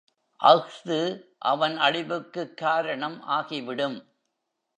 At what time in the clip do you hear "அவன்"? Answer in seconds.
1.37-1.77